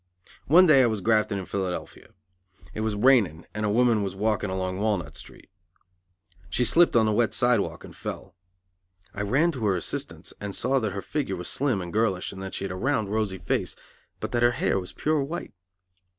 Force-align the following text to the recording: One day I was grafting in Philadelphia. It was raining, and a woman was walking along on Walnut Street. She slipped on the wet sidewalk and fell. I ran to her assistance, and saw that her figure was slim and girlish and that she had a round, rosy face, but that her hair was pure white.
One 0.47 0.65
day 0.65 0.81
I 0.81 0.87
was 0.87 0.99
grafting 0.99 1.37
in 1.37 1.45
Philadelphia. 1.45 2.09
It 2.73 2.81
was 2.81 2.95
raining, 2.95 3.45
and 3.53 3.67
a 3.67 3.69
woman 3.69 4.01
was 4.01 4.15
walking 4.15 4.49
along 4.49 4.77
on 4.77 4.81
Walnut 4.81 5.15
Street. 5.15 5.47
She 6.49 6.65
slipped 6.65 6.95
on 6.95 7.05
the 7.05 7.11
wet 7.11 7.35
sidewalk 7.35 7.83
and 7.83 7.95
fell. 7.95 8.35
I 9.13 9.21
ran 9.21 9.51
to 9.51 9.63
her 9.67 9.75
assistance, 9.75 10.33
and 10.39 10.55
saw 10.55 10.79
that 10.79 10.93
her 10.93 11.03
figure 11.03 11.35
was 11.35 11.49
slim 11.49 11.83
and 11.83 11.93
girlish 11.93 12.33
and 12.33 12.41
that 12.41 12.55
she 12.55 12.63
had 12.63 12.71
a 12.71 12.75
round, 12.75 13.09
rosy 13.11 13.37
face, 13.37 13.75
but 14.19 14.31
that 14.31 14.41
her 14.41 14.53
hair 14.53 14.79
was 14.79 14.91
pure 14.91 15.21
white. 15.21 15.53